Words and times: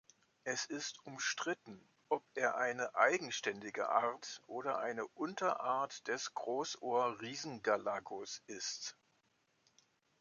Es 0.45 0.65
ist 0.65 0.97
umstritten, 1.05 1.87
ob 2.09 2.23
er 2.33 2.55
eine 2.55 2.95
eigenständige 2.95 3.89
Art 3.89 4.41
oder 4.47 4.79
eine 4.79 5.05
Unterart 5.05 6.07
des 6.07 6.33
Großohr-Riesengalagos 6.33 8.41
ist. 8.47 8.97